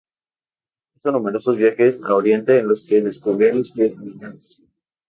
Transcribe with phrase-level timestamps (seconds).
[0.95, 4.33] Hizo numerosos viajes a Oriente, en los que descubrió la espiritualidad.